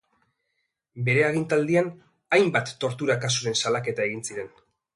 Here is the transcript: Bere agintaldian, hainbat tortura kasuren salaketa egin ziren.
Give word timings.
Bere 1.09 1.25
agintaldian, 1.25 1.91
hainbat 2.39 2.73
tortura 2.85 3.19
kasuren 3.27 3.61
salaketa 3.65 4.09
egin 4.11 4.29
ziren. 4.31 4.53